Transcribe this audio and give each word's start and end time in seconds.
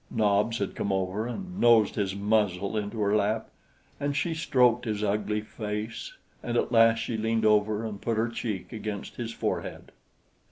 Nobs 0.09 0.57
had 0.57 0.73
come 0.73 0.91
over 0.91 1.27
and 1.27 1.59
nosed 1.61 1.93
his 1.93 2.15
muzzle 2.15 2.75
into 2.75 2.99
her 3.01 3.15
lap, 3.15 3.51
and 3.99 4.17
she 4.17 4.33
stroked 4.33 4.85
his 4.85 5.03
ugly 5.03 5.41
face, 5.41 6.15
and 6.41 6.57
at 6.57 6.71
last 6.71 6.97
she 6.97 7.17
leaned 7.17 7.45
over 7.45 7.85
and 7.85 8.01
put 8.01 8.17
her 8.17 8.27
cheek 8.29 8.73
against 8.73 9.17
his 9.17 9.31
forehead. 9.31 9.91